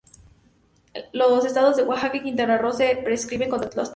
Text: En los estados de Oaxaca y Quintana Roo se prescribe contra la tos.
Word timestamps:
En 0.95 1.05
los 1.13 1.45
estados 1.45 1.77
de 1.77 1.83
Oaxaca 1.83 2.17
y 2.17 2.23
Quintana 2.23 2.57
Roo 2.57 2.73
se 2.73 2.95
prescribe 3.03 3.47
contra 3.47 3.69
la 3.69 3.75
tos. 3.75 3.89